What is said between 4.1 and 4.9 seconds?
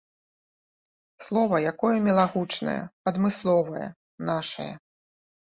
нашае.